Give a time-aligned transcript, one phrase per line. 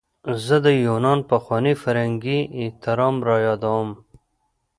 [0.45, 3.89] زه د یونان پخوانی فرهنګي احترام رایادوم.